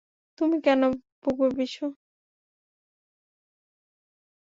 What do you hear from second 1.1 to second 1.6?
ভুগবে,